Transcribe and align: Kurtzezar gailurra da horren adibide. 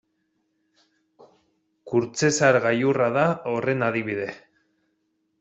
Kurtzezar 1.91 2.59
gailurra 2.65 3.11
da 3.19 3.27
horren 3.53 3.87
adibide. 3.91 4.29